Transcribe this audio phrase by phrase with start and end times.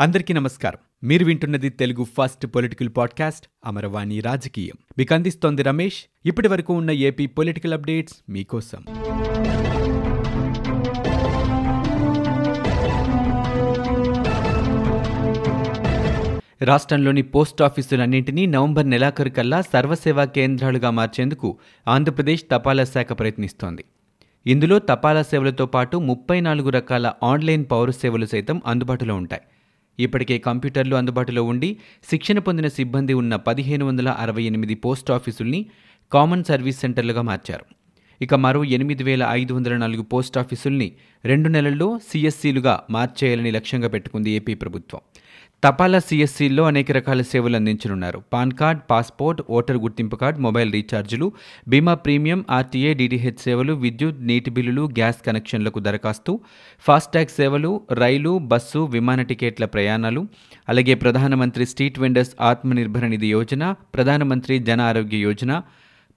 [0.00, 1.08] అందరికీ నమస్కారం.
[1.08, 4.74] మీరు వింటున్నది Telugu first political podcast Amaravani రాజకీయం.
[4.98, 6.04] మీకు అందిస్తోంది రమేష్.
[6.26, 8.84] ఇప్పటి వరకు ఉన్న ఏపీ పొలిటికల్ అప్డేట్స్ మీకోసం.
[16.62, 21.58] రాష్ట్రంలోని పోస్ట్ ఆఫీసులన్నింటినీ నవంబర్ నెలాఖరు కల్లా సర్వసేవా కేంద్రాలుగా మార్చేందుకు
[21.88, 23.84] ఆంధ్రప్రదేశ్ తపాలా శాఖ ప్రయత్నిస్తోంది.
[24.46, 29.42] ఇందులో తపాలా సేవలతో పాటు ముప్పై నాలుగు రకాల ఆన్లైన్ పౌర సేవలు సైతం అందుబాటులో ఉంటాయి.
[30.02, 31.76] ఇప్పటికే కంప్యూటర్లు అందుబాటులో ఉండి
[32.10, 35.66] శిక్షణ పొందిన సిబ్బంది ఉన్న పదిహేను వందల అరవై ఎనిమిది పోస్ట్ ఆఫీసుల్ని
[36.12, 37.66] కామన్ సర్వీస్ సెంటర్లుగా మార్చారు.
[38.22, 40.92] ఇక మరో ఎనిమిది వేల ఐదు వందల నాలుగు పోస్ట్ ఆఫీసుల్ని
[41.24, 45.00] రెండు నెలల్లో సిఎస్సీలుగా మార్చేయాలని లక్ష్యంగా పెట్టుకుంది ఏపీ ప్రభుత్వం.
[45.62, 48.18] తపాలా సిఎస్సిలో అనేక రకాల సేవలు అందించనున్నారు.
[48.32, 51.26] పాన్ కార్డ్ పాస్పోర్ట్ ఓటర్ గుర్తింపు కార్డ్ మొబైల్ రీఛార్జీలు
[51.68, 56.34] బీమా ప్రీమియం ఆర్టీఏ డిటిహెచ్ సేవలు విద్యుత్ నీటి బిల్లులు గ్యాస్ కనెక్షన్లకు దరఖాస్తు
[56.84, 60.22] ఫాస్టాగ్ సేవలు రైలు బస్సు విమాన టికెట్ల ప్రయాణాలు
[60.68, 63.64] అలాగే ప్రధానమంత్రి స్ట్రీట్ వెండర్స్ ఆత్మనిర్భర నిధి యోజన
[63.94, 65.52] ప్రధానమంత్రి జన ఆరోగ్య యోజన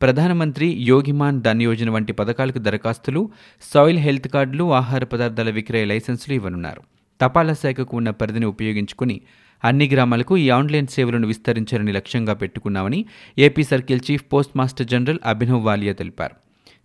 [0.01, 3.21] ప్రధానమంత్రి యోగిమాన్ ధన్ యోజన వంటి పథకాలకు దరఖాస్తులు
[3.63, 6.81] సాయిల్ హెల్త్ కార్డులు ఆహార పదార్థాల విక్రయ లైసెన్సులు ఇవ్వనున్నారు.
[7.21, 9.21] తపాలా శాఖకు ఉన్న పరిధిని ఉపయోగించుకుని
[9.63, 13.05] అన్ని గ్రామాలకు ఈ ఆన్లైన్ సేవలను విస్తరించాలని లక్ష్యంగా పెట్టుకున్నామని
[13.37, 16.35] AP circle chief post master general Abhinav Walia తెలిపారు.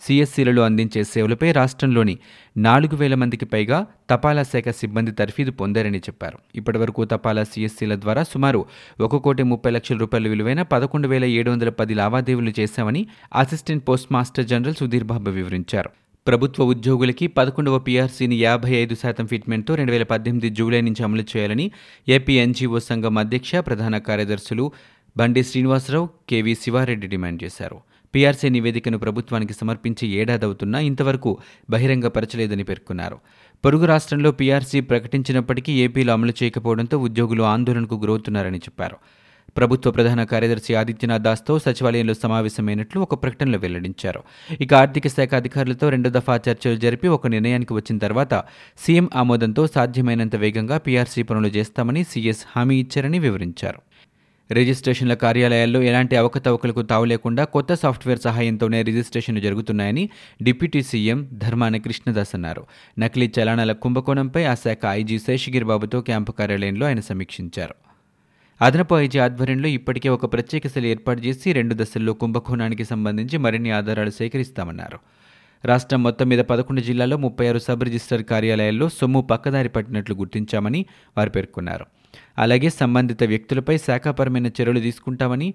[0.01, 2.19] సిఎస్సీలలో అందించే సేవలపై రాష్ట్రంలోని
[2.57, 6.39] నాలుగు వేల మందికి పైగా తపాలా శాఖ సిబ్బంది తర్ఫీదు పొందారని చెప్పారు.
[6.55, 8.67] ఇప్పటివరకు తపాలా సిఎస్సీల ద్వారా సుమారు
[9.01, 14.13] ఒక కోటి ముప్పై లక్షల రూపాయల విలువైన పదకొండు వేల ఏడు వందల పది లావాదేవీలు చేశామని assistant post
[14.13, 15.91] master general Sudheer Babu వివరించారు.
[16.29, 21.71] ప్రభుత్వ ఉద్యోగులకి పదకొండవ పీఆర్సీని యాభై ఐదు శాతం ఫిట్మెంట్తో రెండు వేల పద్దెనిమిది జూలై నుంచి అమలు చేయాలని
[22.09, 24.65] ఏపీ ఎన్జీఓ సంఘం అధ్యక్ష ప్రధాన కార్యదర్శులు
[25.17, 27.79] బండి శ్రీనివాసరావు కేవీ శివారెడ్డి డిమాండ్ చేశారు.
[28.15, 31.33] పీఆర్సీ నివేదికను ప్రభుత్వానికి సమర్పించి ఏడాదవుతున్నా ఇంతవరకు
[31.71, 33.19] బహిరంగపరచలేదని పేర్కొన్నారు.
[33.65, 38.99] పొరుగు రాష్ట్రంలో పీఆర్సీ ప్రకటించినప్పటికీ ఏపీలో అమలు చేయకపోవడంతో ఉద్యోగులు ఆందోళనకు గురవుతున్నారని చెప్పారు.
[39.59, 44.21] ప్రభుత్వ ప్రధాన కార్యదర్శి ఆదిత్యనాథ్ దాస్తో సచివాలయంలో సమావేశమైనట్లు ఒక ప్రకటనలో వెల్లడించారు.
[44.61, 48.35] ఇక ఆర్థిక శాఖ అధికారులతో రెండో దఫా చర్చలు జరిపి ఒక నిర్ణయానికి వచ్చిన తర్వాత
[48.85, 53.81] సీఎం ఆమోదంతో సాధ్యమైనంత వేగంగా పీఆర్సీ పనులు చేస్తామని సీఎస్ హామీ ఇచ్చారని వివరించారు.
[54.53, 60.11] రిజిస్ట్రేషన్ల కార్యాలయాల్లో ఎలాంటి అవకతవకలకు తావు లేకుండా కొత్త సాఫ్ట్వేర్ సహాయంతోనే రిజిస్ట్రేషన్లు జరుగుతున్నాయని
[60.43, 62.67] డిప్యూటీ సీఎం ధర్మాన కృష్ణదాస్ అన్నారు.
[62.99, 67.77] నకిలీ చలానాల కుంభకోణంపై ఆ శాఖ ఐజీ శేషగిరి బాబుతో క్యాంపు కార్యాలయంలో ఆయన సమీక్షించారు.
[68.61, 74.11] అదనపు ఐజీ ఆధ్వర్యంలో ఇప్పటికే ఒక ప్రత్యేక సెల్ ఏర్పాటు చేసి రెండు దశల్లో కుంభకోణానికి సంబంధించి మరిన్ని ఆధారాలు
[74.11, 74.99] సేకరిస్తామన్నారు.
[75.65, 80.87] రాష్ట్రం మొత్తం మీద పదకొండు జిల్లాల్లో ముప్పై ఆరు సబ్ రిజిస్టర్ కార్యాలయాల్లో సొమ్ము పక్కదారి పట్టినట్లు గుర్తించామని
[81.19, 81.87] వారు పేర్కొన్నారు.
[82.39, 85.55] అలాగే సంబంధిత వ్యక్తులపై శాఖాపరమైన చర్యలు తీసుకుంటామని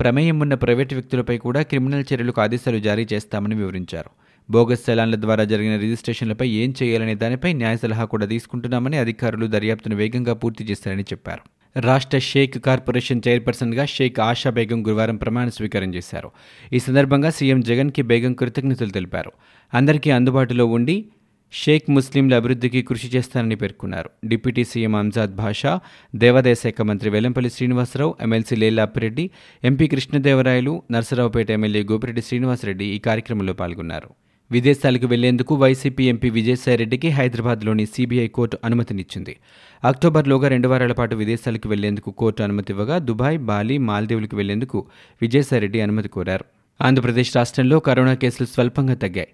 [0.00, 4.10] ప్రమేయం ఉన్న ప్రైవేటు వ్యక్తులపై కూడా క్రిమినల్ చర్యలకు ఆదేశాలు జారీ చేస్తామని వివరించారు.
[4.50, 10.34] బోగస్ చలాన్ల ద్వారా జరిగిన రిజిస్ట్రేషన్లపై ఏం చేయాలనే దానిపై న్యాయ సలహా కూడా తీసుకుంటున్నామని అధికారులు దర్యాప్తును వేగంగా
[10.34, 11.61] పూర్తి చేశారని చెప్పారు.
[11.76, 16.30] రాష్ట్ర షేక్ కార్పొరేషన్ చైర్పర్సన్గా షేక్ ఆషా బేగం గురువారం ప్రమాణ స్వీకారం చేశారు.
[16.72, 19.32] ఈ సందర్భంగా సీఎం జగన్కి బేగం కృతజ్ఞతలు తెలిపారు.
[19.74, 21.04] అందరికీ అందుబాటులో ఉండి
[21.52, 24.10] షేక్ ముస్లింల అభివృద్ధికి కృషి చేస్తానని పేర్కొన్నారు.
[24.24, 25.80] డిప్యూటీ సీఎం అంజాద్ భాషా
[26.14, 29.30] దేవాదాయ శాఖ మంత్రి Vellampalli Srinivasa Rao MLC Lella Appi Reddy
[29.64, 34.10] MP Krishna Devarayalu Narasaraopet MLA Gopireddy Srinivasa Reddy ఈ కార్యక్రమంలో పాల్గొన్నారు.
[34.52, 39.36] విదేశాలకు వెళ్ళేందుకు వైసీపీ ఎంపీ విజయసాయిరెడ్డికి హైదరాబాద్లోని సీబీఐ కోర్టు అనుమతినిచ్చింది.
[39.84, 44.86] అక్టోబర్లోగా రెండు వారాల పాటు విదేశాలకు వెళ్ళేందుకు కోర్టు అనుమతి ఇవ్వగా దుబాయ్ బాలి మాల్దీవులకు వెళ్ళేందుకు
[45.22, 46.44] విజయసాయిరెడ్డి అనుమతి కోరారు.
[46.80, 49.28] ఆంధ్రప్రదేశ్ రాష్ట్రంలో కరోనా కేసులు స్వల్పంగా తగ్గాయి.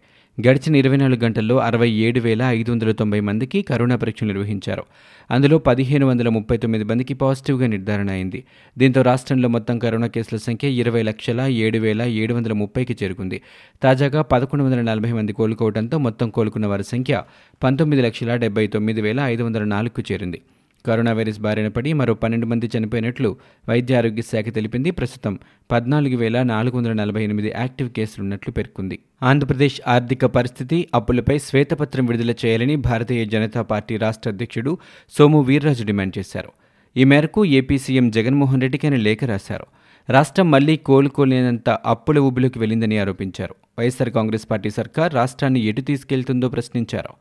[0.47, 4.85] గడిచిన ఇరవై నాలుగు గంటల్లో అరవై ఏడు వేల ఐదు వందల తొంభై మందికి కరోనా పరీక్షలు నిర్వహించారు.
[5.31, 8.45] అందులో పదిహేను వందల ముప్పై తొమ్మిది మందికి పాజిటివ్గా నిర్ధారణ అయింది.
[8.79, 13.41] దీంతో రాష్ట్రంలో మొత్తం కరోనా కేసుల సంఖ్య ఇరవై లక్షల ఏడు వేల ఏడు వందల ముప్పైకి చేరుకుంది.
[13.83, 17.23] తాజాగా పదకొండు వందల నలభై మంది కోలుకోవడంతో మొత్తం కోలుకున్న వారి సంఖ్య
[17.63, 20.41] పంతొమ్మిది లక్షల డెబ్బై తొమ్మిది వేల ఐదు వందల నాలుగుకు చేరింది.
[20.89, 23.31] కరోనా వైరస్ బారిన పడి మరో పన్నెండు మంది చనిపోయినట్లు
[23.69, 24.91] వైద్య ఆరోగ్య శాఖ తెలిపింది.
[24.91, 25.39] ప్రస్తుతం
[25.73, 28.99] పద్నాలుగు వేల నాలుగు వందల నలభై ఎనిమిది యాక్టివ్ కేసులున్నట్లు పేర్కొంది.
[29.23, 34.79] ఆంధ్రప్రదేశ్ ఆర్థిక పరిస్థితి అప్పులపై శ్వేతపత్రం విడుదల చేయాలని భారతీయ జనతా పార్టీ రాష్ట్ర అధ్యక్షుడు
[35.19, 36.53] సోము వీర్రాజు డిమాండ్ చేశారు.
[36.97, 39.67] ఈ మేరకు ఏపీ సీఎం జగన్మోహన్ రెడ్డికి ఆయన లేఖ రాశారు.
[40.11, 43.55] రాష్ట్రం మళ్ళీ కోలుకోలేనంత అప్పుల ఊబిలోకి వెళ్ళిందని ఆరోపించారు.
[43.79, 47.13] వైఎస్సార్ కాంగ్రెస్ పార్టీ సర్కార్ రాష్ట్రాన్ని ఎటు తీసుకెళ్తుందో ప్రశ్నించారు.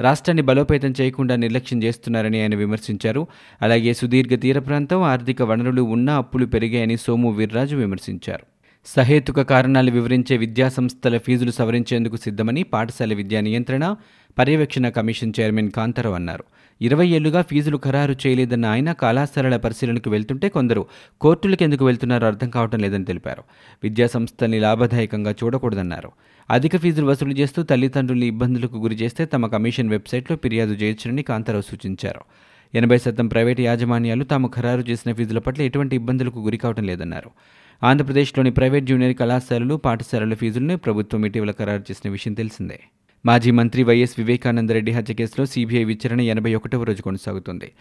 [0.00, 3.26] రాష్ట్రాన్ని బలోపేతం చేయకుండా నిర్లక్ష్యం చేస్తున్నారని ఆయన విమర్శించారు.
[3.62, 8.57] అలాగే సుదీర్ఘ తీర ప్రాంతం ఆర్థిక వనరులు ఉన్న అప్పులు పెరిగాయని సోము వీర్రాజు విమర్శించారు.
[8.86, 13.96] సహేతుక కారణాలు వివరించే విద్యాసంస్థల ఫీజులు సవరించేందుకు సిద్ధమని పాఠశాల విద్యా నియంత్రణ
[14.38, 16.44] పర్యవేక్షణ కమిషన్ చైర్మన్ కాంతారావు అన్నారు.
[16.80, 20.86] ఇరవై ఏళ్ళుగా ఫీజులు ఖరారు చేయలేదన్న ఆయన కళాశాలల పరిశీలనకు వెళ్తుంటే కొందరు
[21.20, 23.42] కోర్టులకు ఎందుకు వెళ్తున్నారో అర్థం కావటం లేదని తెలిపారు.
[23.82, 26.10] విద్యాసంస్థల్ని లాభదాయకంగా చూడకూడదన్నారు.
[26.50, 32.20] అధిక ఫీజులు వసూలు చేస్తూ తల్లిదండ్రుల్ని ఇబ్బందులకు గురి చేస్తే తమ కమిషన్ వెబ్సైట్లో ఫిర్యాదు చేయొచ్చునని కాంతారావు సూచించారు.
[32.74, 37.30] ఎనభై శాతం ప్రైవేటు యాజమాన్యాలు తాము ఖరారు చేసిన ఫీజుల పట్ల ఎటువంటి ఇబ్బందులకు గురికావటం లేదన్నారు.
[37.82, 42.80] ఆంధ్రప్రదేశ్లోని ప్రైవేట్ జూనియర్ కళాశాలలు పాఠశాలల ఫీజులను ప్రభుత్వం ఇటీవల ఖరారు చేసిన విషయం తెలిసిందే.
[43.26, 47.72] మాజీ మంత్రి వైఎస్ వివేకానందరెడ్డి హత్య కేసులో సీబీఐ విచారణ ఎనభై ఒకటవ రోజు కొనసాగుతుంది.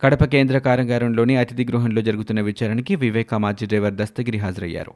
[0.00, 4.92] కడప కేంద్ర కారాగారంలోని అతిథి గృహంలో జరుగుతున్న విచారణకి వివేక మాజీ డ్రైవర్ దస్తగిరి హాజరయ్యారు.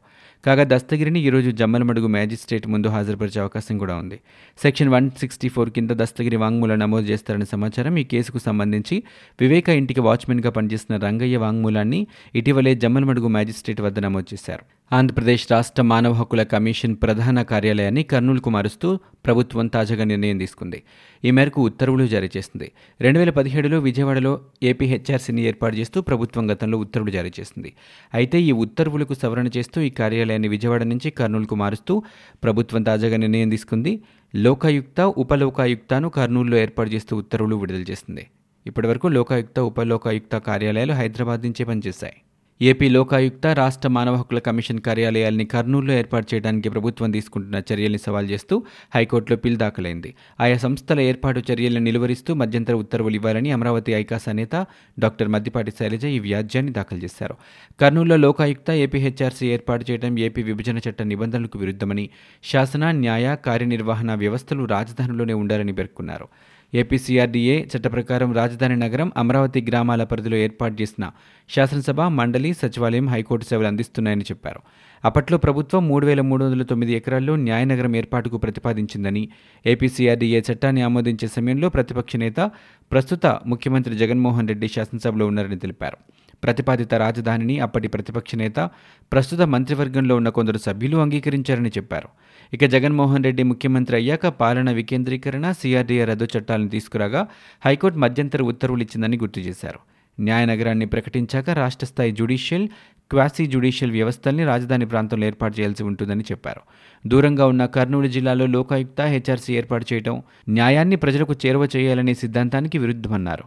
[0.47, 4.21] కాగా దస్తగిరిని ఈరోజు జమ్మలమడుగు మ్యాజిస్ట్రేట్ ముందు హాజరుపరిచే అవకాశం కూడా ఉంది.
[4.63, 9.03] సెక్షన్ వన్ సిక్స్టీ ఫోర్ కింద దస్తగిరి వాంగ్మూలం నమోదు చేస్తారని సమాచారం ఈ కేసుకు సంబంధించి
[9.41, 14.95] వివేక ఇంటికి వాచ్మెన్గా పనిచేసిన రంగయ్య వాంగ్మూలాన్ని ఇటీవలే జమ్మలమడుగు మ్యాజిస్ట్రేట్ వద్ద నమోదు చేశారు.
[14.95, 20.83] ఆంధ్రప్రదేశ్ రాష్ట్ర మానవ హక్కుల కమిషన్ ప్రధాన కార్యాలయాన్ని కర్నూలుకు మారుస్తూ ప్రభుత్వం తాజాగా నిర్ణయం తీసుకుంది.
[21.25, 22.73] ఈ మేరకు ఉత్తర్వులు జారీ చేసింది.
[23.01, 27.71] రెండు వేల పదిహేడులో విజయవాడలో ఏపీ హెచ్ఆర్సీని ఏర్పాటు చేస్తూ ప్రభుత్వం గతంలో ఉత్తర్వులు జారీ చేసింది.
[28.15, 32.03] అయితే ఈ ఉత్తర్వులకు సవరణ చేస్తూ ఈ కార్యాలయాన్ని విజయవాడ నుంచి కర్నూలుకు మారుస్తూ
[32.43, 33.93] ప్రభుత్వం తాజాగా నిర్ణయం తీసుకుంది.
[34.35, 38.25] లోకాయుక్త ఉపలోకాయుక్తను కర్నూలులో ఏర్పాటు చేస్తూ ఉత్తర్వులు విడుదల చేసింది.
[38.67, 42.19] ఇప్పటివరకు లోకాయుక్త ఉపలోకాయుక్త కార్యాలయాలు హైదరాబాద్ నుంచే పనిచేశాయి.
[42.63, 48.65] ఏపీ లోకాయుక్త రాష్ట్ర మానవ హక్కుల కమిషన్ కార్యాలయాల్ని కర్నూలులో ఏర్పాటు చేయడానికి ప్రభుత్వం తీసుకుంటున్న చర్యల్ని సవాల్ చేస్తూ
[48.95, 50.15] హైకోర్టులో పిల్ దాఖలైంది.
[50.41, 54.67] ఆయా సంస్థల ఏర్పాటు చర్యలను నిలువరిస్తూ మధ్యంతర ఉత్తర్వులు ఇవ్వాలని అమరావతి ఐకాస నేత
[54.99, 57.35] డాక్టర్ మద్దిపాటి శైలజ ఈ వ్యాజ్యాన్ని దాఖలు చేశారు.
[57.81, 62.11] కర్నూలులో లోకాయుక్త ఏపీహెచ్ఆర్సీ ఏర్పాటు చేయడం ఏపీ విభజన చట్ట నిబంధనలకు విరుద్ధమని
[62.45, 66.29] శాసన న్యాయ కార్యనిర్వహణ వ్యవస్థలు రాజధానిలోనే ఉండాలని పేర్కొన్నారు.
[66.75, 71.11] ఏపీసీఆర్డీఏ చట్ట ప్రకారం రాజధాని నగరం అమరావతి గ్రామాల పరిధిలో ఏర్పాటు చేసిన
[71.49, 74.61] శాసనసభ మండలి సచివాలయం హైకోర్టు సేవలు అందిస్తున్నాయని చెప్పారు.
[75.05, 79.29] అప్పట్లో ప్రభుత్వం మూడు వేల మూడు వందల తొమ్మిది ఎకరాల్లో న్యాయనగరం ఏర్పాటుకు ప్రతిపాదించిందని
[79.67, 82.51] ఏపీసీఆర్డీఏ చట్టాన్ని ఆమోదించే సమయంలో ప్రతిపక్ష నేత
[82.93, 85.97] ప్రస్తుత ముఖ్యమంత్రి జగన్మోహన్ రెడ్డి శాసనసభలో ఉన్నారని తెలిపారు.
[86.45, 88.71] ప్రతిపాదిత రాజధానిని అప్పటి ప్రతిపక్ష నేత
[89.13, 92.09] ప్రస్తుత మంత్రివర్గంలో ఉన్న కొందరు సభ్యులు అంగీకరించారని చెప్పారు.
[92.53, 97.27] ఇక జగన్మోహన్ రెడ్డి ముఖ్యమంత్రి అయ్యాక పాలన వికేంద్రీకరణ సిఆర్డీఏ రద్దు చట్టాలను తీసుకురాగా
[97.67, 99.79] హైకోర్టు మధ్యంతర ఉత్తర్వులు ఇచ్చిందని గుర్తు చేశారు.
[100.21, 102.69] న్యాయనగరాన్ని ప్రకటించాక రాష్ట్ర స్థాయి జ్యుడిషియల్
[103.11, 106.61] క్వాసీ జ్యుడిషియల్ వ్యవస్థల్ని రాజధాని ప్రాంతంలో ఏర్పాటు చేయాల్సి ఉంటుందని చెప్పారు.
[107.07, 113.45] దూరంగా ఉన్న కర్నూలు జిల్లాలో లోకాయుక్త హెచ్ఆర్సీ ఏర్పాటు చేయడం న్యాయాన్ని ప్రజలకు చేరువ చేయాలనే సిద్ధాంతానికి విరుద్ధమన్నారు.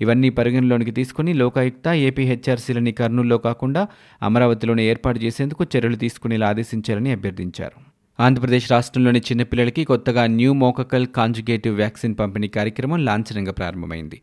[0.00, 3.88] ఇవన్నీ పరిగణలోనికి తీసుకుని లోకాయుక్త ఏపీ హెచ్ఆర్సీలని కర్నూలులో కాకుండా
[4.22, 7.96] అమరావతిలోనే ఏర్పాటు చేసేందుకు చర్యలు తీసుకునేలా ఆదేశించారని అభ్యర్థించారు.
[8.22, 14.20] ఆంధ్రప్రదేశ్ రాష్ట్రంలోని చిన్నపిల్లలకి కొత్తగా న్యూ మోకకల్ కాంజుగేటివ్ వ్యాక్సిన్ పంపిణీ కార్యక్రమం లాంఛనంగా ప్రారంభమైంది.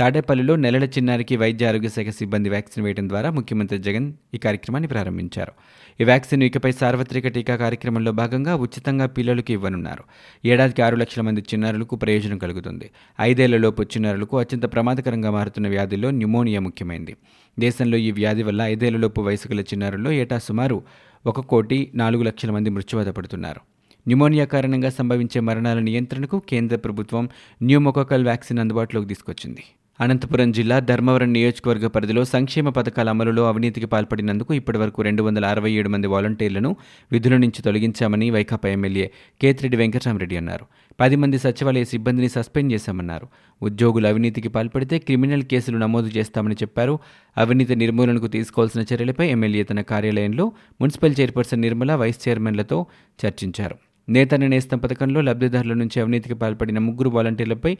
[0.00, 5.52] తాడేపల్లిలో నెలల చిన్నారికి వైద్య ఆరోగ్య శాఖ సిబ్బంది వ్యాక్సిన్ వేయడం ద్వారా ముఖ్యమంత్రి జగన్ ఈ కార్యక్రమాన్ని ప్రారంభించారు.
[6.00, 10.04] ఈ వ్యాక్సిన్ ఇకపై సార్వత్రిక టీకా కార్యక్రమంలో భాగంగా ఉచితంగా పిల్లలకు ఇవ్వనున్నారు.
[10.44, 12.90] ఏడాదికి ఆరు లక్షల మంది చిన్నారులకు ప్రయోజనం కలుగుతుంది.
[13.20, 17.16] ఐదేళ్ళలోపు చిన్నారులకు అత్యంత ప్రమాదకరంగా మారుతున్న వ్యాధిలో న్యూమోనియా ముఖ్యమైంది.
[17.58, 20.82] దేశంలో ఈ వ్యాధి వల్ల ఐదేళ్ళలోపు వయసు గల చిన్నారుల్లో ఏటా సుమారు
[21.26, 23.60] ఒక కోటి నాలుగు లక్షల మంది మృత్యువాత పడుతున్నారు.
[24.06, 27.28] న్యూమోనియా కారణంగా సంభవించే మరణాల నియంత్రణకు కేంద్ర ప్రభుత్వం
[27.62, 29.64] న్యూమోకోకల్ వ్యాక్సిన్ అందుబాటులోకి తీసుకొచ్చింది.
[30.00, 35.88] అనంతపురం జిల్లా ధర్మవరం నియోజకవర్గ పరిధిలో సంక్షేమ పథకాల అమలులో అవినీతికి పాల్పడినందుకు ఇప్పటివరకు రెండు వందల అరవై ఏడు
[35.88, 36.76] మంది వాలంటీర్లను
[37.12, 39.10] విధుల నుంచి తొలగించామని వైకాపా ఎమ్మెల్యే
[39.42, 40.66] కేతిరెడ్డి వెంకటరామరెడ్డి అన్నారు.
[41.00, 43.28] పది మంది సచివాలయ సిబ్బందిని సస్పెండ్ చేశామన్నారు.
[43.62, 46.98] ఉద్యోగులు అవినీతికి పాల్పడితే క్రిమినల్ కేసులు నమోదు చేస్తామని చెప్పారు.
[47.36, 52.86] అవినీతి నిర్మూలనకు తీసుకోవాల్సిన చర్యలపై ఎమ్మెల్యే తన కార్యాలయంలో మున్సిపల్ చైర్పర్సన్ నిర్మల వైస్ చైర్మన్లతో
[53.26, 53.76] చర్చించారు.
[54.10, 57.78] నేతన్న నేస్తం పథకంలో లబ్ధిదారుల నుంచి అవినీతికి పాల్పడిన ముగ్గురు వాలంటీర్లపై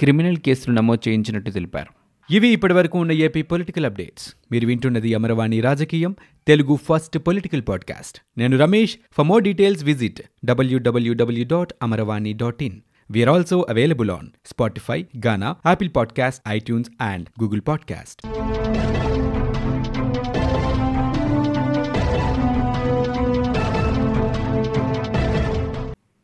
[0.00, 1.88] క్రిమినల్ కేసులు నమోదు చేయించినట్టు తెలిపారు.
[2.34, 4.34] ఇవి ఇప్పటివరకు ఉన్న ఏపీ పొలిటికల్ అప్డేట్స్.
[4.52, 6.16] మీరు వింటున్నది అమరవాణి రాజకీయం
[6.48, 8.18] తెలుగు ఫస్ట్ పొలిటికల్ పాడ్కాస్ట్.
[8.38, 8.96] నేను Ramesh.
[9.12, 15.56] For more details visit WWW dot Amaravani dot in we are also available on Spotify Gaana
[15.66, 18.26] Apple podcast iTunes and Google podcast